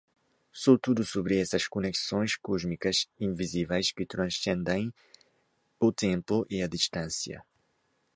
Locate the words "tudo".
0.79-1.05